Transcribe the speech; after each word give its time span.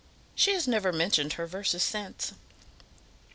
She 0.33 0.55
has 0.55 0.67
never 0.67 0.91
mentioned 0.91 1.33
her 1.33 1.45
verses 1.45 1.83
since." 1.83 2.33